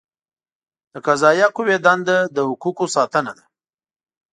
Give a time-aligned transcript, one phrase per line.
[0.91, 3.45] د قضائیه قوې دنده له حقوقو ساتنه ده.